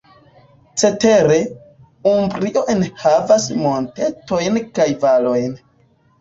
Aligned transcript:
Cetere, 0.83 1.35
Umbrio 2.11 2.63
enhavas 2.75 3.45
montetojn 3.61 4.59
kaj 4.81 4.89
valojn. 5.07 5.55